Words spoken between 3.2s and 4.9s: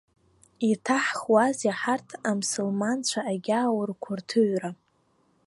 агьааурқәа рҭыҩра!